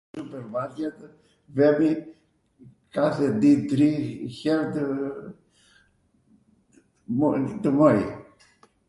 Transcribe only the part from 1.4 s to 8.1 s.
...vemi kathe di tri here tw... tw moli.